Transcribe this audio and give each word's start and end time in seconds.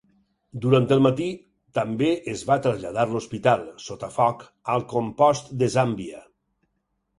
Durant 0.61 0.85
el 0.95 1.01
matí 1.05 1.27
també 1.79 2.07
es 2.33 2.41
va 2.53 2.57
traslladar 2.67 3.05
l'hospital, 3.13 3.63
sota 3.89 4.11
foc, 4.17 4.49
al 4.77 4.89
compost 4.97 5.55
de 5.63 5.71
Zàmbia. 5.79 6.27